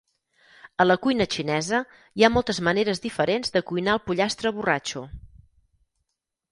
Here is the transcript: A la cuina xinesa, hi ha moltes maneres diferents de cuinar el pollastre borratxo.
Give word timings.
A 0.83 0.87
la 0.87 0.95
cuina 1.03 1.27
xinesa, 1.35 1.81
hi 2.21 2.25
ha 2.25 2.31
moltes 2.37 2.63
maneres 2.71 3.05
diferents 3.05 3.55
de 3.59 3.65
cuinar 3.69 3.95
el 3.99 4.05
pollastre 4.09 4.55
borratxo. 4.59 5.09